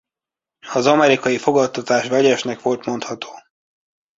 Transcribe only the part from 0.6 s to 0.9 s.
Az